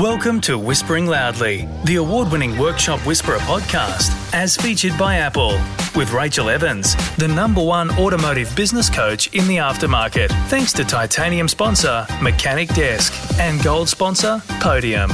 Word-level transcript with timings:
Welcome 0.00 0.40
to 0.42 0.58
Whispering 0.58 1.04
Loudly, 1.04 1.68
the 1.84 1.96
award 1.96 2.32
winning 2.32 2.56
Workshop 2.56 3.04
Whisperer 3.04 3.36
podcast, 3.40 4.32
as 4.32 4.56
featured 4.56 4.96
by 4.96 5.16
Apple, 5.16 5.60
with 5.94 6.12
Rachel 6.12 6.48
Evans, 6.48 6.96
the 7.16 7.28
number 7.28 7.62
one 7.62 7.90
automotive 7.98 8.56
business 8.56 8.88
coach 8.88 9.26
in 9.34 9.46
the 9.46 9.58
aftermarket, 9.58 10.30
thanks 10.48 10.72
to 10.72 10.84
titanium 10.84 11.48
sponsor 11.48 12.06
Mechanic 12.22 12.70
Desk 12.70 13.12
and 13.38 13.62
gold 13.62 13.90
sponsor 13.90 14.40
Podium. 14.60 15.10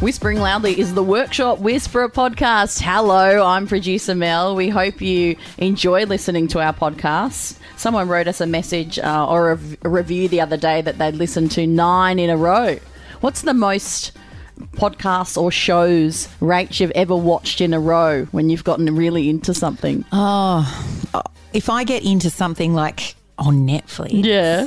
Whispering 0.00 0.40
Loudly 0.40 0.80
is 0.80 0.94
the 0.94 1.02
Workshop 1.02 1.58
Whisperer 1.58 2.08
podcast. 2.08 2.80
Hello, 2.80 3.44
I'm 3.44 3.66
producer 3.66 4.14
Mel. 4.14 4.56
We 4.56 4.70
hope 4.70 5.02
you 5.02 5.36
enjoy 5.58 6.06
listening 6.06 6.48
to 6.48 6.60
our 6.60 6.72
podcast. 6.72 7.58
Someone 7.76 8.08
wrote 8.08 8.26
us 8.26 8.40
a 8.40 8.46
message 8.46 8.98
uh, 8.98 9.28
or 9.28 9.52
a, 9.52 9.58
a 9.82 9.90
review 9.90 10.28
the 10.28 10.40
other 10.40 10.56
day 10.56 10.80
that 10.80 10.96
they'd 10.96 11.14
listened 11.14 11.50
to 11.50 11.66
nine 11.66 12.18
in 12.18 12.30
a 12.30 12.36
row. 12.38 12.78
What's 13.20 13.42
the 13.42 13.54
most 13.54 14.12
podcasts 14.72 15.40
or 15.40 15.50
shows, 15.50 16.28
Rach, 16.40 16.80
you've 16.80 16.90
ever 16.92 17.14
watched 17.16 17.60
in 17.60 17.72
a 17.74 17.80
row 17.80 18.24
when 18.32 18.50
you've 18.50 18.64
gotten 18.64 18.94
really 18.94 19.28
into 19.28 19.54
something? 19.54 20.04
Oh, 20.12 20.64
if 21.52 21.68
I 21.70 21.84
get 21.84 22.04
into 22.04 22.30
something 22.30 22.74
like 22.74 23.14
on 23.38 23.66
Netflix, 23.66 24.24
Yeah. 24.24 24.66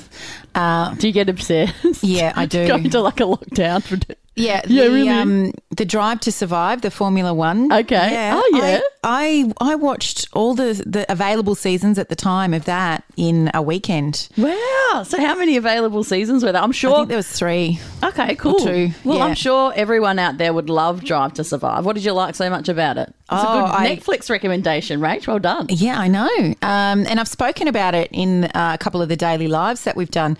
uh, 0.55 0.95
Do 0.95 1.07
you 1.07 1.13
get 1.13 1.27
obsessed? 1.29 2.03
Yeah, 2.03 2.31
I 2.35 2.45
do. 2.47 2.67
Go 2.67 2.75
into 2.75 3.01
like 3.01 3.19
a 3.19 3.23
lockdown 3.23 3.83
for. 3.83 3.97
Yeah, 4.35 4.61
Yeah, 4.67 4.83
the, 4.85 4.89
really. 4.93 5.09
um, 5.09 5.53
the 5.71 5.85
Drive 5.85 6.19
to 6.21 6.31
Survive, 6.31 6.81
the 6.81 6.91
Formula 6.91 7.33
One. 7.33 7.71
Okay. 7.71 8.31
Oh, 8.33 8.49
yeah. 8.53 8.79
I, 9.03 9.51
I 9.61 9.71
I 9.71 9.75
watched 9.75 10.27
all 10.33 10.53
the 10.53 10.81
the 10.85 11.09
available 11.11 11.55
seasons 11.55 11.97
at 11.97 12.09
the 12.09 12.15
time 12.15 12.53
of 12.53 12.65
that 12.65 13.03
in 13.17 13.49
a 13.53 13.61
weekend. 13.61 14.27
Wow. 14.37 15.03
So, 15.05 15.17
how 15.19 15.35
many 15.35 15.57
available 15.57 16.03
seasons 16.03 16.43
were 16.43 16.51
there? 16.51 16.61
I'm 16.61 16.71
sure 16.71 16.93
I 16.93 16.95
think 16.97 17.07
there 17.09 17.17
was 17.17 17.27
three. 17.31 17.79
Okay, 18.03 18.35
cool. 18.35 18.55
two, 18.59 18.91
Well, 19.03 19.17
yeah. 19.17 19.25
I'm 19.25 19.35
sure 19.35 19.73
everyone 19.75 20.19
out 20.19 20.37
there 20.37 20.53
would 20.53 20.69
love 20.69 21.03
Drive 21.03 21.33
to 21.35 21.43
Survive. 21.43 21.85
What 21.85 21.93
did 21.95 22.03
you 22.05 22.11
like 22.13 22.35
so 22.35 22.49
much 22.49 22.67
about 22.69 22.97
it? 22.97 23.07
It's 23.09 23.15
Oh, 23.29 23.37
a 23.37 23.61
good 23.61 23.75
I- 23.75 23.95
Netflix 23.95 24.29
recommendation, 24.29 24.99
Rach. 24.99 25.25
Well 25.27 25.39
done. 25.39 25.67
Yeah, 25.69 25.97
I 25.99 26.07
know. 26.07 26.29
Um, 26.61 27.05
and 27.07 27.19
I've 27.19 27.27
spoken 27.29 27.67
about 27.67 27.95
it 27.95 28.09
in 28.11 28.45
uh, 28.45 28.71
a 28.73 28.77
couple 28.77 29.01
of 29.01 29.07
the 29.09 29.15
daily 29.15 29.47
lives 29.47 29.83
that 29.85 29.95
we've 29.95 30.11
done 30.11 30.37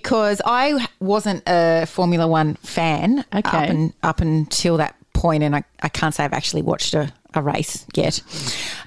because 0.00 0.42
I 0.44 0.86
wasn't 1.00 1.42
a 1.46 1.86
Formula 1.86 2.26
One 2.26 2.56
fan 2.56 3.24
Okay. 3.34 3.48
up, 3.58 3.68
and, 3.70 3.92
up 4.02 4.20
until 4.20 4.76
that 4.76 4.94
point, 5.14 5.42
and 5.42 5.56
I, 5.56 5.64
I 5.82 5.88
can't 5.88 6.14
say 6.14 6.22
I've 6.24 6.34
actually 6.34 6.60
watched 6.60 6.92
a, 6.92 7.10
a 7.32 7.40
race 7.42 7.86
yet. 7.94 8.20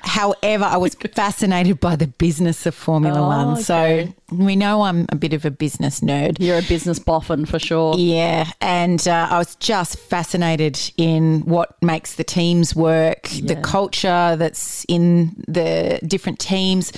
However, 0.01 0.65
I 0.65 0.77
was 0.77 0.93
fascinated 1.15 1.79
by 1.79 1.95
the 1.95 2.05
business 2.07 2.65
of 2.67 2.75
Formula 2.75 3.19
Oh, 3.19 3.27
One. 3.27 3.49
okay. 3.53 3.61
So 3.63 4.13
we 4.31 4.55
know 4.55 4.83
I'm 4.83 5.05
a 5.09 5.15
bit 5.15 5.33
of 5.33 5.45
a 5.45 5.51
business 5.51 6.01
nerd. 6.01 6.37
You're 6.39 6.59
a 6.59 6.63
business 6.63 6.99
boffin 6.99 7.45
for 7.45 7.59
sure. 7.59 7.95
Yeah, 7.97 8.49
and 8.61 9.05
uh, 9.07 9.27
I 9.29 9.37
was 9.37 9.55
just 9.55 9.97
fascinated 9.97 10.79
in 10.97 11.41
what 11.41 11.81
makes 11.81 12.15
the 12.15 12.23
teams 12.23 12.75
work, 12.75 13.23
the 13.43 13.55
culture 13.55 14.35
that's 14.37 14.85
in 14.87 15.43
the 15.47 15.99
different 16.05 16.39
teams, 16.39 16.91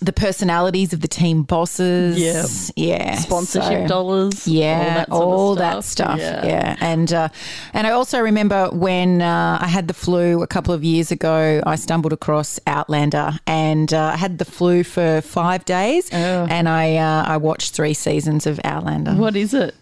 the 0.00 0.12
personalities 0.12 0.92
of 0.92 1.00
the 1.00 1.08
team 1.08 1.42
bosses. 1.42 2.18
Yeah. 2.18 2.44
yeah, 2.76 3.14
Sponsorship 3.16 3.82
so- 3.82 3.88
dollars. 3.88 4.46
Yeah, 4.46 5.04
all 5.10 5.54
that 5.54 5.64
that 5.76 5.84
sort 5.84 6.10
of 6.10 6.20
stuff. 6.20 6.44
Yeah, 6.44 6.76
and 6.80 7.12
uh, 7.12 7.28
and 7.72 7.86
I 7.86 7.90
also 7.90 8.20
remember 8.20 8.68
when 8.70 9.22
uh, 9.22 9.58
I 9.60 9.66
had 9.68 9.88
the 9.88 9.94
flu 9.94 10.42
a 10.42 10.46
couple 10.46 10.74
of 10.74 10.84
years 10.84 11.10
ago. 11.10 11.62
I 11.64 11.76
stumbled 11.76 12.12
across 12.12 12.58
Outlander, 12.66 13.38
and 13.46 13.92
uh, 13.94 14.12
I 14.14 14.16
had 14.16 14.38
the 14.38 14.44
flu 14.44 14.84
for 14.84 15.20
five 15.22 15.64
days, 15.64 16.10
Oh. 16.12 16.46
and 16.50 16.68
I 16.68 16.73
uh, 16.96 17.24
I 17.24 17.36
watched 17.36 17.74
three 17.74 17.94
seasons 17.94 18.46
of 18.46 18.60
Outlander. 18.64 19.12
What 19.12 19.36
is 19.36 19.54
it? 19.54 19.74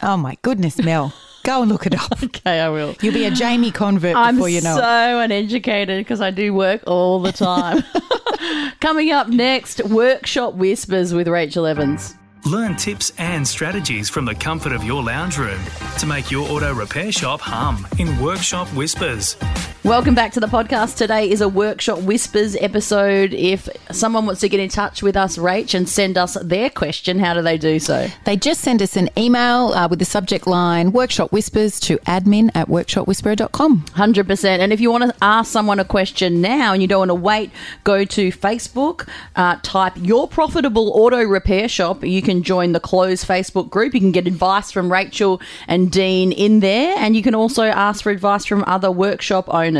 Oh 0.00 0.16
my 0.16 0.36
goodness, 0.42 0.78
Mel. 0.78 1.12
Go 1.44 1.60
and 1.60 1.70
look 1.70 1.86
it 1.86 1.94
up. 1.94 2.22
Okay, 2.22 2.60
I 2.60 2.70
will. 2.70 2.96
You'll 3.02 3.12
be 3.12 3.26
a 3.26 3.30
Jamie 3.30 3.70
convert 3.70 4.16
I'm 4.16 4.36
before 4.36 4.48
you 4.48 4.62
know 4.62 4.76
it. 4.78 4.82
I'm 4.82 5.14
so 5.14 5.20
it. 5.20 5.24
uneducated 5.24 5.98
because 6.04 6.22
I 6.22 6.30
do 6.30 6.54
work 6.54 6.82
all 6.86 7.20
the 7.20 7.32
time. 7.32 7.84
Coming 8.80 9.12
up 9.12 9.28
next, 9.28 9.84
Workshop 9.84 10.54
Whispers 10.54 11.12
with 11.12 11.28
Rachel 11.28 11.66
Evans. 11.66 12.14
Learn 12.46 12.76
tips 12.76 13.12
and 13.18 13.46
strategies 13.46 14.08
from 14.08 14.24
the 14.24 14.34
comfort 14.34 14.72
of 14.72 14.84
your 14.84 15.02
lounge 15.02 15.38
room 15.38 15.60
to 15.98 16.06
make 16.06 16.30
your 16.30 16.48
auto 16.48 16.74
repair 16.74 17.12
shop 17.12 17.40
hum 17.40 17.86
in 17.98 18.18
Workshop 18.20 18.66
Whispers. 18.68 19.36
Welcome 19.84 20.14
back 20.14 20.32
to 20.32 20.40
the 20.40 20.46
podcast. 20.46 20.96
Today 20.96 21.30
is 21.30 21.42
a 21.42 21.48
Workshop 21.48 21.98
Whispers 21.98 22.56
episode. 22.56 23.34
If 23.34 23.68
someone 23.92 24.24
wants 24.24 24.40
to 24.40 24.48
get 24.48 24.58
in 24.58 24.70
touch 24.70 25.02
with 25.02 25.14
us, 25.14 25.36
Rach, 25.36 25.74
and 25.74 25.86
send 25.86 26.16
us 26.16 26.38
their 26.40 26.70
question, 26.70 27.18
how 27.18 27.34
do 27.34 27.42
they 27.42 27.58
do 27.58 27.78
so? 27.78 28.08
They 28.24 28.38
just 28.38 28.62
send 28.62 28.80
us 28.80 28.96
an 28.96 29.10
email 29.18 29.74
uh, 29.74 29.86
with 29.86 29.98
the 29.98 30.06
subject 30.06 30.46
line 30.46 30.92
Workshop 30.92 31.32
Whispers 31.32 31.78
to 31.80 31.98
admin 31.98 32.50
at 32.54 32.68
workshopwhisperer.com. 32.68 33.82
100%. 33.82 34.44
And 34.44 34.72
if 34.72 34.80
you 34.80 34.90
want 34.90 35.04
to 35.04 35.14
ask 35.20 35.52
someone 35.52 35.78
a 35.78 35.84
question 35.84 36.40
now 36.40 36.72
and 36.72 36.80
you 36.80 36.88
don't 36.88 37.00
want 37.00 37.10
to 37.10 37.14
wait, 37.14 37.50
go 37.84 38.06
to 38.06 38.32
Facebook, 38.32 39.06
uh, 39.36 39.58
type 39.62 39.92
your 39.96 40.26
profitable 40.26 40.92
auto 40.94 41.22
repair 41.22 41.68
shop. 41.68 42.02
You 42.02 42.22
can 42.22 42.42
join 42.42 42.72
the 42.72 42.80
closed 42.80 43.28
Facebook 43.28 43.68
group. 43.68 43.92
You 43.92 44.00
can 44.00 44.12
get 44.12 44.26
advice 44.26 44.72
from 44.72 44.90
Rachel 44.90 45.42
and 45.68 45.92
Dean 45.92 46.32
in 46.32 46.60
there. 46.60 46.96
And 46.96 47.14
you 47.14 47.22
can 47.22 47.34
also 47.34 47.64
ask 47.64 48.02
for 48.02 48.10
advice 48.10 48.46
from 48.46 48.64
other 48.66 48.90
workshop 48.90 49.52
owners. 49.52 49.73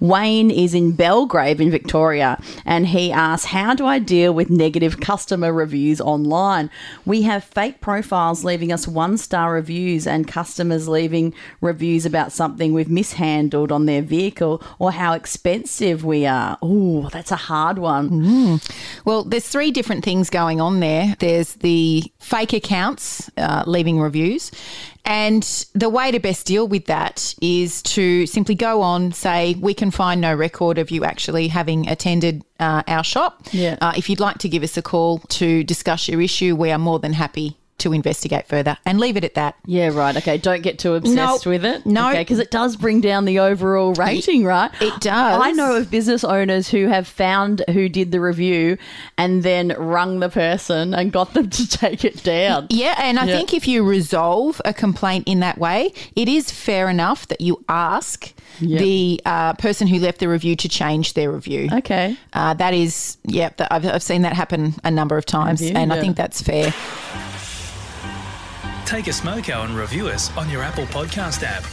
Wayne 0.00 0.50
is 0.50 0.74
in 0.74 0.92
Belgrave 0.92 1.60
in 1.60 1.70
Victoria 1.70 2.40
and 2.64 2.88
he 2.88 3.12
asks, 3.12 3.46
How 3.46 3.74
do 3.74 3.86
I 3.86 3.98
deal 3.98 4.32
with 4.32 4.50
negative 4.50 5.00
customer 5.00 5.52
reviews 5.52 6.00
online? 6.00 6.70
We 7.04 7.22
have 7.22 7.44
fake 7.44 7.80
profiles 7.80 8.44
leaving 8.44 8.72
us 8.72 8.88
one 8.88 9.18
star 9.18 9.52
reviews 9.52 10.06
and 10.06 10.26
customers 10.26 10.88
leaving 10.88 11.34
reviews 11.60 12.06
about 12.06 12.32
something 12.32 12.72
we've 12.72 12.90
mishandled 12.90 13.70
on 13.72 13.86
their 13.86 14.02
vehicle 14.02 14.62
or 14.78 14.92
how 14.92 15.12
expensive 15.12 16.04
we 16.04 16.26
are. 16.26 16.58
Oh, 16.62 17.08
that's 17.10 17.32
a 17.32 17.36
hard 17.36 17.78
one. 17.78 18.60
Well, 19.04 19.24
there's 19.24 19.48
three 19.48 19.70
different 19.70 20.04
things 20.04 20.30
going 20.30 20.60
on 20.60 20.80
there. 20.80 21.16
There's 21.18 21.54
the 21.54 22.04
fake 22.18 22.52
accounts 22.52 23.30
uh, 23.36 23.64
leaving 23.66 24.00
reviews. 24.00 24.50
And 25.04 25.42
the 25.74 25.90
way 25.90 26.10
to 26.10 26.18
best 26.18 26.46
deal 26.46 26.66
with 26.66 26.86
that 26.86 27.34
is 27.42 27.82
to 27.82 28.26
simply 28.26 28.54
go 28.54 28.80
on, 28.80 29.12
say, 29.12 29.54
we 29.54 29.74
can 29.74 29.90
find 29.90 30.20
no 30.20 30.34
record 30.34 30.78
of 30.78 30.90
you 30.90 31.04
actually 31.04 31.48
having 31.48 31.88
attended 31.88 32.42
uh, 32.58 32.82
our 32.88 33.04
shop. 33.04 33.42
Yeah. 33.52 33.76
Uh, 33.80 33.92
if 33.96 34.08
you'd 34.08 34.20
like 34.20 34.38
to 34.38 34.48
give 34.48 34.62
us 34.62 34.76
a 34.76 34.82
call 34.82 35.18
to 35.18 35.62
discuss 35.64 36.08
your 36.08 36.20
issue, 36.20 36.56
we 36.56 36.70
are 36.70 36.78
more 36.78 36.98
than 36.98 37.12
happy 37.12 37.58
to 37.78 37.92
investigate 37.92 38.46
further 38.46 38.78
and 38.86 38.98
leave 39.00 39.16
it 39.16 39.24
at 39.24 39.34
that. 39.34 39.56
Yeah, 39.66 39.88
right. 39.88 40.16
Okay, 40.16 40.38
don't 40.38 40.62
get 40.62 40.78
too 40.78 40.94
obsessed 40.94 41.44
No, 41.46 41.50
with 41.50 41.64
it. 41.64 41.84
no. 41.84 42.10
Okay, 42.10 42.20
because 42.20 42.38
it 42.38 42.50
does 42.50 42.76
bring 42.76 43.00
down 43.00 43.24
the 43.24 43.40
overall 43.40 43.92
rating, 43.94 44.44
right? 44.44 44.70
it 44.80 45.00
does. 45.00 45.40
I 45.42 45.50
know 45.52 45.76
of 45.76 45.90
business 45.90 46.22
owners 46.24 46.68
who 46.68 46.86
have 46.86 47.06
found 47.08 47.62
who 47.70 47.88
did 47.88 48.12
the 48.12 48.20
review 48.20 48.78
and 49.18 49.42
then 49.42 49.68
rung 49.76 50.20
the 50.20 50.28
person 50.28 50.94
and 50.94 51.12
got 51.12 51.34
them 51.34 51.50
to 51.50 51.68
take 51.68 52.04
it 52.04 52.22
down. 52.22 52.68
Yeah, 52.70 52.94
and 52.98 53.18
I 53.18 53.26
Yeah. 53.26 53.36
think 53.36 53.52
if 53.52 53.66
you 53.66 53.84
resolve 53.84 54.60
a 54.64 54.72
complaint 54.72 55.26
in 55.28 55.40
that 55.40 55.58
way, 55.58 55.92
it 56.14 56.28
is 56.28 56.50
fair 56.50 56.88
enough 56.88 57.26
that 57.28 57.40
you 57.40 57.62
ask 57.68 58.32
Yeah. 58.60 58.78
the 58.78 59.20
uh, 59.26 59.52
person 59.54 59.88
who 59.88 59.98
left 59.98 60.20
the 60.20 60.28
review 60.28 60.54
to 60.56 60.68
change 60.68 61.14
their 61.14 61.30
review. 61.32 61.68
Okay. 61.72 62.16
Uh, 62.32 62.54
that 62.54 62.72
is, 62.72 63.16
yeah, 63.24 63.50
that 63.56 63.72
I've, 63.72 63.84
I've 63.84 64.02
seen 64.02 64.22
that 64.22 64.32
happen 64.34 64.74
a 64.84 64.90
number 64.90 65.18
of 65.18 65.26
times, 65.26 65.60
you? 65.60 65.72
and 65.74 65.90
Yeah. 65.90 65.96
I 65.96 66.00
think 66.00 66.16
that's 66.16 66.40
fair. 66.40 66.72
Take 68.86 69.06
a 69.06 69.10
smoko 69.10 69.64
and 69.64 69.76
review 69.76 70.08
us 70.08 70.34
on 70.36 70.48
your 70.50 70.62
Apple 70.62 70.84
Podcast 70.86 71.42
app 71.42 71.64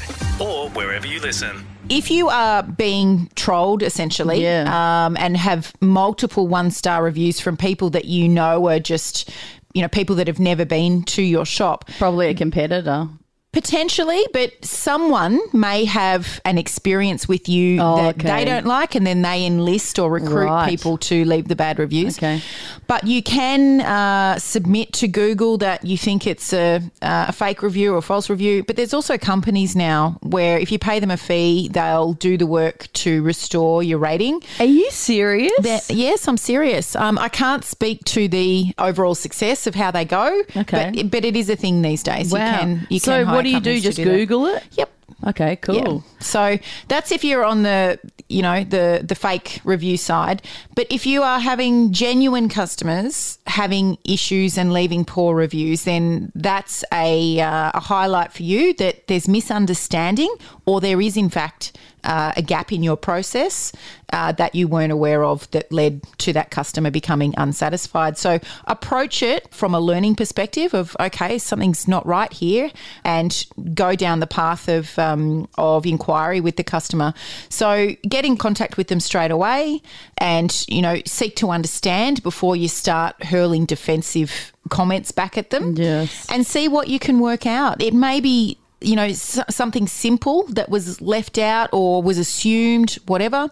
or 0.42 0.70
wherever 0.70 1.06
you 1.06 1.20
listen. 1.20 1.66
If 1.90 2.10
you 2.10 2.30
are 2.30 2.64
being 2.64 3.30
trolled, 3.36 3.84
essentially, 3.84 4.42
Yeah. 4.42 5.06
um, 5.06 5.18
and 5.18 5.36
have 5.36 5.74
multiple 5.82 6.48
one 6.48 6.72
star 6.72 7.04
reviews 7.04 7.40
from 7.40 7.58
people 7.58 7.90
that 7.92 8.06
you 8.06 8.28
know 8.30 8.68
are 8.70 8.80
just, 8.80 9.30
you 9.74 9.82
know, 9.82 9.88
people 9.90 10.16
that 10.16 10.28
have 10.28 10.40
never 10.40 10.64
been 10.66 11.04
to 11.04 11.22
your 11.22 11.46
shop, 11.46 11.90
Probably 12.00 12.28
a 12.30 12.34
competitor. 12.34 13.08
Potentially, 13.54 14.26
but 14.32 14.54
someone 14.64 15.38
may 15.52 15.84
have 15.84 16.40
an 16.46 16.58
experience 16.58 17.28
with 17.28 17.50
you 17.50 17.82
Oh, 17.82 17.98
that 17.98 18.16
okay. 18.16 18.28
they 18.30 18.46
don't 18.46 18.66
like, 18.66 18.96
and 18.96 19.06
then 19.06 19.24
they 19.24 19.46
enlist 19.46 20.00
or 20.00 20.10
recruit 20.10 20.46
Right. 20.46 20.70
people 20.70 20.98
to 21.00 21.26
leave 21.26 21.50
the 21.50 21.56
bad 21.58 21.78
reviews. 21.78 22.18
Okay. 22.18 22.42
But 22.88 23.06
you 23.06 23.22
can 23.22 23.82
uh, 23.82 24.40
submit 24.40 24.94
to 24.94 25.08
Google 25.10 25.58
that 25.58 25.84
you 25.86 25.98
think 25.98 26.26
it's 26.28 26.54
a, 26.54 26.78
uh, 27.02 27.26
a 27.28 27.34
fake 27.34 27.62
review 27.62 27.94
or 27.94 27.98
a 27.98 28.02
false 28.02 28.30
review. 28.30 28.64
But 28.64 28.78
there's 28.78 28.94
also 28.94 29.18
companies 29.18 29.76
now 29.76 30.18
where 30.22 30.58
if 30.58 30.72
you 30.72 30.80
pay 30.80 31.02
them 31.02 31.12
a 31.12 31.18
fee, 31.18 31.68
they'll 31.74 32.14
do 32.14 32.38
the 32.38 32.48
work 32.48 32.88
to 32.94 33.22
restore 33.22 33.84
your 33.84 33.98
rating. 34.00 34.42
Are 34.60 34.66
you 34.66 34.90
serious? 34.92 35.52
That- 35.60 35.90
yes, 35.90 36.26
I'm 36.26 36.38
serious. 36.38 36.96
Um, 36.96 37.18
I 37.20 37.28
can't 37.28 37.66
speak 37.66 38.06
to 38.06 38.30
the 38.30 38.74
overall 38.78 39.14
success 39.16 39.68
of 39.68 39.76
how 39.76 39.92
they 39.92 40.06
go. 40.06 40.42
Okay. 40.56 40.92
But, 40.96 41.12
but 41.12 41.26
it 41.26 41.36
is 41.36 41.50
a 41.50 41.58
thing 41.58 41.82
these 41.82 42.02
days. 42.02 42.32
wow. 42.32 42.40
You 42.54 42.58
can, 42.60 42.88
you 42.90 43.00
so 43.00 43.18
can 43.18 43.26
hire 43.26 43.41
what 43.44 43.62
do 43.64 43.72
you 43.72 43.76
do? 43.76 43.82
Just 43.82 43.98
that. 43.98 44.04
Google 44.04 44.46
it? 44.46 44.64
Yep. 44.74 44.90
Okay, 45.28 45.56
cool. 45.58 46.04
So 46.20 46.58
that's 46.88 47.12
if 47.12 47.24
you're 47.24 47.46
on 47.46 47.64
the 47.64 48.00
you 48.28 48.42
know 48.42 48.64
the 48.64 49.02
the 49.04 49.14
fake 49.14 49.62
review 49.64 49.98
side. 49.98 50.42
But 50.76 50.88
if 50.90 51.06
you 51.06 51.22
are 51.22 51.40
having 51.40 51.92
genuine 51.92 52.50
customers 52.50 53.38
having 53.46 53.98
issues 54.04 54.58
and 54.58 54.74
leaving 54.74 55.06
poor 55.06 55.36
reviews, 55.36 55.84
then 55.84 56.32
that's 56.34 56.84
a, 56.94 57.40
uh, 57.42 57.72
a 57.74 57.80
highlight 57.80 58.32
for 58.32 58.44
you 58.44 58.74
that 58.76 59.08
there's 59.08 59.28
misunderstanding 59.28 60.34
or 60.72 60.80
there 60.80 61.02
is 61.02 61.18
in 61.18 61.30
fact 61.30 61.78
uh, 62.06 62.32
a 62.38 62.42
gap 62.42 62.72
in 62.72 62.82
your 62.82 62.96
process 62.96 63.74
uh, 64.14 64.32
that 64.32 64.56
you 64.56 64.70
weren't 64.70 64.92
aware 64.92 65.22
of 65.22 65.52
that 65.52 65.70
led 65.70 66.02
to 66.18 66.32
that 66.32 66.50
customer 66.50 66.90
becoming 66.90 67.34
unsatisfied. 67.38 68.18
So 68.18 68.40
approach 68.66 69.22
it 69.22 69.54
from 69.54 69.76
a 69.76 69.82
learning 69.82 70.16
perspective 70.16 70.74
of 70.74 70.96
okay, 70.98 71.38
something's 71.38 71.90
not 71.90 72.06
right 72.06 72.32
here, 72.32 72.72
and 73.04 73.46
go 73.74 73.96
down 73.96 74.22
the 74.22 74.28
path 74.28 74.70
of 74.70 74.98
um, 74.98 75.50
of 75.58 75.86
inquiry 75.86 76.40
with 76.40 76.56
the 76.56 76.64
customer. 76.64 77.14
So 77.50 77.90
get 78.08 78.24
in 78.24 78.38
contact 78.38 78.78
with 78.78 78.88
them 78.88 79.02
straight 79.02 79.32
away, 79.32 79.82
and 80.20 80.66
you 80.70 80.82
know 80.82 81.02
seek 81.06 81.36
to 81.38 81.50
understand 81.50 82.24
before 82.24 82.56
you 82.56 82.70
start 82.70 83.22
hurling 83.26 83.66
defensive 83.66 84.54
comments 84.70 85.12
back 85.12 85.38
at 85.38 85.50
them. 85.50 85.76
Yes. 85.76 86.28
And 86.30 86.48
see 86.48 86.68
what 86.70 86.88
you 86.88 86.98
can 86.98 87.20
work 87.20 87.46
out. 87.46 87.82
It 87.82 87.94
may 87.94 88.22
be 88.22 88.58
you 88.82 88.96
know, 88.96 89.12
something 89.12 89.88
simple 89.88 90.44
that 90.48 90.70
was 90.70 91.00
left 91.02 91.38
out 91.38 91.70
or 91.72 92.02
was 92.02 92.18
assumed, 92.18 92.96
whatever, 93.06 93.52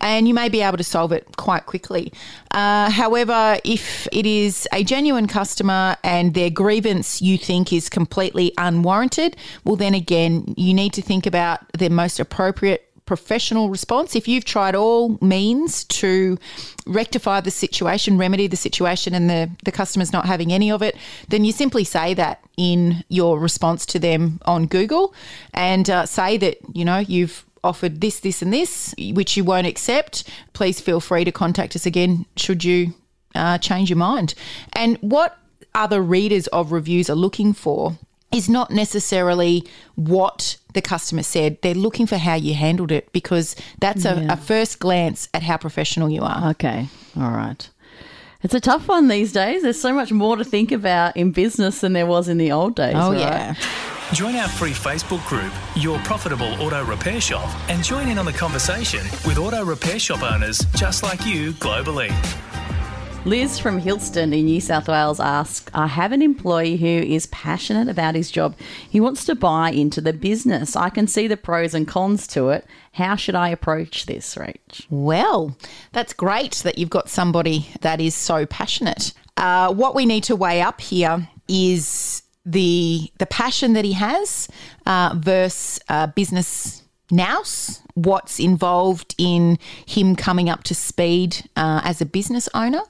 and 0.00 0.28
you 0.28 0.34
may 0.34 0.48
be 0.48 0.62
able 0.62 0.76
to 0.76 0.84
solve 0.84 1.12
it 1.12 1.36
quite 1.36 1.66
quickly. 1.66 2.12
Uh, 2.52 2.90
however, 2.90 3.58
if 3.64 4.08
it 4.12 4.26
is 4.26 4.68
a 4.72 4.84
genuine 4.84 5.26
customer 5.26 5.96
and 6.04 6.34
their 6.34 6.50
grievance 6.50 7.20
you 7.20 7.36
think 7.36 7.72
is 7.72 7.88
completely 7.88 8.52
unwarranted, 8.58 9.36
well, 9.64 9.76
then 9.76 9.94
again, 9.94 10.54
you 10.56 10.72
need 10.72 10.92
to 10.92 11.02
think 11.02 11.26
about 11.26 11.60
the 11.72 11.88
most 11.88 12.20
appropriate 12.20 12.89
professional 13.10 13.70
response. 13.70 14.14
If 14.14 14.28
you've 14.28 14.44
tried 14.44 14.76
all 14.76 15.18
means 15.20 15.82
to 16.00 16.38
rectify 16.86 17.40
the 17.40 17.50
situation, 17.50 18.16
remedy 18.16 18.46
the 18.46 18.56
situation, 18.56 19.14
and 19.14 19.28
the, 19.28 19.50
the 19.64 19.72
customer's 19.72 20.12
not 20.12 20.26
having 20.26 20.52
any 20.52 20.70
of 20.70 20.80
it, 20.80 20.94
then 21.26 21.44
you 21.44 21.50
simply 21.50 21.82
say 21.82 22.14
that 22.14 22.38
in 22.56 23.02
your 23.08 23.40
response 23.40 23.84
to 23.86 23.98
them 23.98 24.38
on 24.44 24.66
Google 24.66 25.12
and 25.54 25.90
uh, 25.90 26.06
say 26.06 26.36
that, 26.36 26.58
you 26.72 26.84
know, 26.84 26.98
you've 26.98 27.44
offered 27.64 28.00
this, 28.00 28.20
this, 28.20 28.42
and 28.42 28.52
this, 28.52 28.94
which 29.12 29.36
you 29.36 29.42
won't 29.42 29.66
accept. 29.66 30.22
Please 30.52 30.80
feel 30.80 31.00
free 31.00 31.24
to 31.24 31.32
contact 31.32 31.74
us 31.74 31.86
again 31.86 32.26
should 32.36 32.62
you 32.62 32.94
uh, 33.34 33.58
change 33.58 33.90
your 33.90 33.96
mind. 33.96 34.34
And 34.72 34.98
what 34.98 35.36
other 35.74 36.00
readers 36.00 36.46
of 36.48 36.70
reviews 36.70 37.10
are 37.10 37.16
looking 37.16 37.54
for 37.54 37.98
is 38.32 38.48
not 38.48 38.70
necessarily 38.70 39.66
what 39.96 40.56
the 40.74 40.82
customer 40.82 41.22
said. 41.22 41.58
They're 41.62 41.74
looking 41.74 42.06
for 42.06 42.16
how 42.16 42.34
you 42.34 42.54
handled 42.54 42.92
it 42.92 43.12
because 43.12 43.56
that's 43.80 44.04
a, 44.04 44.26
a 44.30 44.36
first 44.36 44.78
glance 44.78 45.28
at 45.34 45.42
how 45.42 45.56
professional 45.56 46.08
you 46.10 46.22
are. 46.22 46.50
Okay. 46.50 46.88
All 47.16 47.30
right. 47.30 47.68
It's 48.42 48.54
a 48.54 48.60
tough 48.60 48.88
one 48.88 49.08
these 49.08 49.32
days. 49.32 49.62
There's 49.62 49.80
so 49.80 49.92
much 49.92 50.12
more 50.12 50.36
to 50.36 50.44
think 50.44 50.72
about 50.72 51.16
in 51.16 51.32
business 51.32 51.82
than 51.82 51.92
there 51.92 52.06
was 52.06 52.28
in 52.28 52.38
the 52.38 52.52
old 52.52 52.74
days. 52.74 52.94
Oh, 52.96 53.12
right? 53.12 53.20
yeah. 53.20 53.54
Join 54.12 54.34
our 54.34 54.48
free 54.48 54.72
Facebook 54.72 55.24
group, 55.28 55.52
Your 55.76 55.98
Profitable 56.00 56.60
Auto 56.62 56.84
Repair 56.84 57.20
Shop, 57.20 57.48
and 57.68 57.84
join 57.84 58.08
in 58.08 58.18
on 58.18 58.24
the 58.24 58.32
conversation 58.32 59.02
with 59.26 59.38
auto 59.38 59.64
repair 59.64 59.98
shop 59.98 60.22
owners 60.22 60.58
just 60.74 61.02
like 61.02 61.24
you 61.24 61.52
globally. 61.52 62.10
Liz 63.26 63.58
from 63.58 63.78
Hillston 63.78 64.32
in 64.34 64.46
New 64.46 64.62
South 64.62 64.88
Wales 64.88 65.20
asks 65.20 65.70
I 65.74 65.88
have 65.88 66.12
an 66.12 66.22
employee 66.22 66.78
who 66.78 66.86
is 66.86 67.26
passionate 67.26 67.86
about 67.86 68.14
his 68.14 68.30
job. 68.30 68.56
He 68.88 68.98
wants 68.98 69.26
to 69.26 69.34
buy 69.34 69.72
into 69.72 70.00
the 70.00 70.14
business. 70.14 70.74
I 70.74 70.88
can 70.88 71.06
see 71.06 71.26
the 71.26 71.36
pros 71.36 71.74
and 71.74 71.86
cons 71.86 72.26
to 72.28 72.48
it. 72.48 72.66
How 72.92 73.16
should 73.16 73.34
I 73.34 73.50
approach 73.50 74.06
this, 74.06 74.34
Rach? 74.36 74.86
Well, 74.88 75.54
that's 75.92 76.14
great 76.14 76.54
that 76.64 76.78
you've 76.78 76.88
got 76.88 77.10
somebody 77.10 77.68
that 77.82 78.00
is 78.00 78.14
so 78.14 78.46
passionate. 78.46 79.12
Uh, 79.36 79.72
what 79.74 79.94
we 79.94 80.06
need 80.06 80.24
to 80.24 80.34
weigh 80.34 80.62
up 80.62 80.80
here 80.80 81.28
is 81.46 82.22
the 82.46 83.12
the 83.18 83.26
passion 83.26 83.74
that 83.74 83.84
he 83.84 83.92
has 83.92 84.48
uh, 84.86 85.14
versus 85.14 85.78
uh, 85.90 86.06
business 86.06 86.82
nous, 87.10 87.80
what's 87.94 88.38
involved 88.38 89.14
in 89.18 89.58
him 89.86 90.16
coming 90.16 90.48
up 90.48 90.62
to 90.64 90.74
speed 90.74 91.48
uh, 91.56 91.80
as 91.84 92.00
a 92.00 92.06
business 92.06 92.48
owner. 92.54 92.82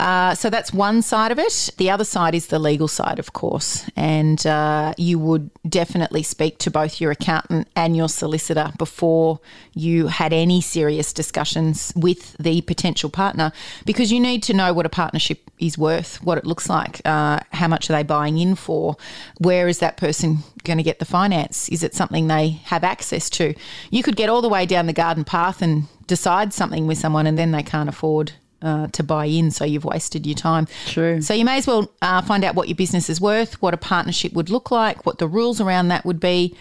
Uh, 0.00 0.34
so 0.34 0.50
that's 0.50 0.72
one 0.72 1.02
side 1.02 1.30
of 1.30 1.38
it. 1.38 1.70
The 1.76 1.90
other 1.90 2.04
side 2.04 2.34
is 2.34 2.46
the 2.46 2.58
legal 2.58 2.88
side, 2.88 3.18
of 3.18 3.32
course. 3.32 3.88
And 3.96 4.44
uh, 4.46 4.94
you 4.96 5.18
would 5.18 5.50
definitely 5.68 6.22
speak 6.22 6.58
to 6.58 6.70
both 6.70 7.00
your 7.00 7.10
accountant 7.10 7.68
and 7.76 7.96
your 7.96 8.08
solicitor 8.08 8.72
before 8.78 9.40
you 9.74 10.08
had 10.08 10.32
any 10.32 10.60
serious 10.60 11.12
discussions 11.12 11.92
with 11.94 12.36
the 12.38 12.62
potential 12.62 13.10
partner 13.10 13.52
because 13.84 14.10
you 14.10 14.20
need 14.20 14.42
to 14.44 14.54
know 14.54 14.72
what 14.72 14.86
a 14.86 14.90
partnership 14.90 15.50
is 15.58 15.78
worth, 15.78 16.22
what 16.22 16.38
it 16.38 16.44
looks 16.44 16.68
like, 16.68 17.00
uh, 17.04 17.38
how 17.52 17.68
much 17.68 17.88
are 17.88 17.92
they 17.92 18.02
buying 18.02 18.38
in 18.38 18.54
for, 18.54 18.96
where 19.38 19.68
is 19.68 19.78
that 19.78 19.96
person 19.96 20.38
going 20.64 20.78
to 20.78 20.82
get 20.82 20.98
the 20.98 21.04
finance? 21.04 21.68
Is 21.68 21.82
it 21.82 21.94
something 21.94 22.26
they 22.26 22.48
have 22.64 22.82
access 22.82 23.30
to? 23.30 23.54
You 23.90 24.02
could 24.02 24.16
get 24.16 24.28
all 24.28 24.42
the 24.42 24.48
way 24.48 24.66
down 24.66 24.86
the 24.86 24.92
garden 24.92 25.24
path 25.24 25.62
and 25.62 25.84
decide 26.06 26.52
something 26.52 26.86
with 26.86 26.98
someone 26.98 27.26
and 27.26 27.38
then 27.38 27.52
they 27.52 27.62
can't 27.62 27.88
afford 27.88 28.32
uh, 28.62 28.86
to 28.88 29.02
buy 29.02 29.26
in, 29.26 29.50
so 29.50 29.64
you've 29.64 29.84
wasted 29.84 30.26
your 30.26 30.36
time. 30.36 30.66
True. 30.86 31.20
So 31.20 31.34
you 31.34 31.44
may 31.44 31.58
as 31.58 31.66
well 31.66 31.90
uh, 32.00 32.22
find 32.22 32.44
out 32.44 32.54
what 32.54 32.68
your 32.68 32.76
business 32.76 33.10
is 33.10 33.20
worth, 33.20 33.60
what 33.60 33.74
a 33.74 33.78
partnership 33.78 34.32
would 34.32 34.50
look 34.50 34.70
like, 34.70 35.04
what 35.06 35.18
the 35.18 35.28
rules 35.28 35.60
around 35.60 35.88
that 35.88 36.04
would 36.04 36.20
be, 36.20 36.56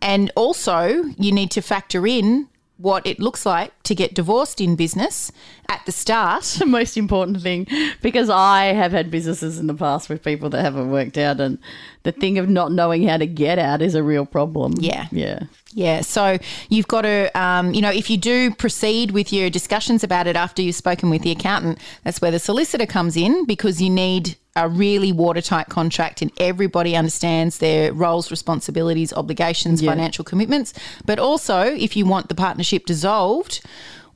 and 0.00 0.30
also 0.36 1.04
you 1.16 1.32
need 1.32 1.50
to 1.52 1.60
factor 1.62 2.06
in 2.06 2.48
what 2.82 3.06
it 3.06 3.20
looks 3.20 3.46
like 3.46 3.70
to 3.84 3.94
get 3.94 4.12
divorced 4.12 4.60
in 4.60 4.74
business 4.74 5.30
at 5.68 5.84
the 5.86 5.92
start. 5.92 6.42
The 6.62 6.66
most 6.66 6.96
important 6.96 7.40
thing, 7.40 7.66
because 8.02 8.28
I 8.30 8.66
have 8.66 8.92
had 8.92 9.10
businesses 9.10 9.58
in 9.58 9.66
the 9.66 9.74
past 9.74 10.08
with 10.08 10.24
people 10.24 10.50
that 10.50 10.62
haven't 10.62 10.90
worked 10.90 11.18
out, 11.18 11.40
and 11.40 11.58
the 12.02 12.12
thing 12.12 12.38
of 12.38 12.48
not 12.48 12.72
knowing 12.72 13.06
how 13.06 13.16
to 13.16 13.26
get 13.26 13.58
out 13.58 13.82
is 13.82 13.94
a 13.94 14.02
real 14.02 14.26
problem. 14.26 14.74
Yeah. 14.78 15.06
Yeah. 15.10 15.44
Yeah, 15.74 16.02
so 16.02 16.38
you've 16.68 16.88
got 16.88 17.02
to, 17.02 17.30
um, 17.38 17.72
you 17.72 17.80
know, 17.80 17.90
if 17.90 18.10
you 18.10 18.16
do 18.18 18.54
proceed 18.54 19.10
with 19.12 19.32
your 19.32 19.48
discussions 19.48 20.04
about 20.04 20.26
it 20.26 20.36
after 20.36 20.60
you've 20.60 20.74
spoken 20.74 21.08
with 21.08 21.22
the 21.22 21.30
accountant, 21.30 21.78
that's 22.04 22.20
where 22.20 22.30
the 22.30 22.38
solicitor 22.38 22.84
comes 22.86 23.16
in 23.16 23.46
because 23.46 23.80
you 23.80 23.88
need 23.88 24.36
a 24.54 24.68
really 24.68 25.12
watertight 25.12 25.70
contract 25.70 26.20
and 26.20 26.30
everybody 26.38 26.94
understands 26.94 27.56
their 27.56 27.90
roles, 27.94 28.30
responsibilities, 28.30 29.10
obligations, 29.14 29.80
Yeah. 29.80 29.90
financial 29.92 30.24
commitments. 30.24 30.74
But 31.06 31.18
also, 31.18 31.62
if 31.62 31.96
you 31.96 32.04
want 32.04 32.28
the 32.28 32.34
partnership 32.34 32.84
dissolved, 32.84 33.62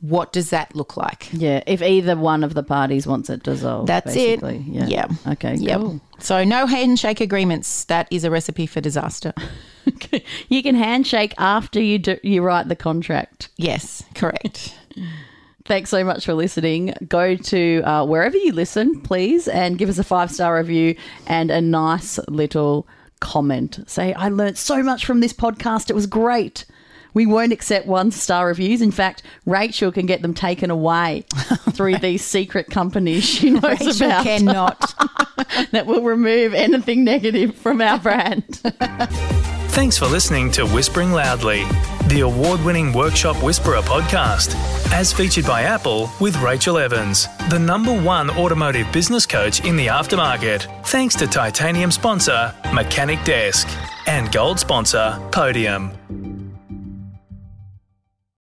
what 0.08 0.32
does 0.32 0.50
that 0.50 0.74
look 0.74 0.96
like? 0.96 1.28
Yeah. 1.32 1.62
If 1.66 1.82
either 1.82 2.16
one 2.16 2.44
of 2.44 2.54
the 2.54 2.62
parties 2.62 3.06
wants 3.06 3.30
it 3.30 3.42
dissolved. 3.42 3.88
That's 3.88 4.14
basically. 4.14 4.56
it. 4.56 4.62
Yeah. 4.62 4.86
Yeah. 4.86 5.32
Okay. 5.32 5.54
Yep. 5.56 5.80
Cool. 5.80 6.00
So 6.18 6.44
no 6.44 6.66
handshake 6.66 7.20
agreements. 7.20 7.84
That 7.84 8.08
is 8.10 8.24
a 8.24 8.30
recipe 8.30 8.66
for 8.66 8.80
disaster. 8.80 9.32
you 10.48 10.62
can 10.62 10.74
handshake 10.74 11.34
after 11.38 11.80
you 11.80 11.98
do, 11.98 12.18
you 12.22 12.42
write 12.42 12.68
the 12.68 12.76
contract. 12.76 13.48
yes, 13.56 14.02
correct. 14.14 14.76
Thanks 15.64 15.90
so 15.90 16.04
much 16.04 16.24
for 16.24 16.32
listening. 16.32 16.94
Go 17.08 17.34
to 17.34 17.82
uh, 17.82 18.04
wherever 18.06 18.36
you 18.36 18.52
listen, 18.52 19.00
please, 19.00 19.48
and 19.48 19.76
give 19.76 19.88
us 19.88 19.98
a 19.98 20.04
five 20.04 20.30
star 20.30 20.56
review 20.56 20.94
and 21.26 21.50
a 21.50 21.60
nice 21.60 22.20
little 22.28 22.86
comment. 23.18 23.80
Say, 23.86 24.12
I 24.14 24.28
learnt 24.28 24.58
so 24.58 24.80
much 24.84 25.04
from 25.04 25.18
this 25.18 25.32
podcast. 25.32 25.90
It 25.90 25.94
was 25.94 26.06
great. 26.06 26.64
We 27.16 27.24
won't 27.24 27.50
accept 27.50 27.86
one 27.86 28.10
star 28.10 28.46
reviews. 28.46 28.82
In 28.82 28.90
fact, 28.90 29.22
Rachel 29.46 29.90
can 29.90 30.04
get 30.04 30.20
them 30.20 30.34
taken 30.34 30.70
away 30.70 31.24
through 31.70 31.96
these 31.96 32.22
secret 32.22 32.68
companies 32.68 33.24
she 33.24 33.52
knows 33.52 33.62
Rachel 33.62 34.06
about 34.06 34.24
cannot. 34.24 34.94
that 35.70 35.86
will 35.86 36.02
remove 36.02 36.52
anything 36.52 37.04
negative 37.04 37.54
from 37.54 37.80
our 37.80 37.98
brand. 37.98 38.44
Thanks 39.72 39.96
for 39.96 40.04
listening 40.04 40.50
to 40.52 40.66
Whispering 40.66 41.10
Loudly, 41.10 41.64
the 42.08 42.20
award 42.20 42.62
winning 42.62 42.92
Workshop 42.92 43.42
Whisperer 43.42 43.80
podcast, 43.80 44.54
as 44.92 45.10
featured 45.10 45.46
by 45.46 45.62
Apple 45.62 46.10
with 46.20 46.36
Rachel 46.42 46.76
Evans, 46.76 47.28
the 47.48 47.58
number 47.58 47.98
one 47.98 48.28
automotive 48.28 48.92
business 48.92 49.24
coach 49.24 49.64
in 49.64 49.78
the 49.78 49.86
aftermarket. 49.86 50.66
Thanks 50.88 51.14
to 51.14 51.26
titanium 51.26 51.90
sponsor 51.90 52.54
Mechanic 52.74 53.24
Desk 53.24 53.66
and 54.06 54.30
gold 54.30 54.60
sponsor 54.60 55.18
Podium. 55.32 55.92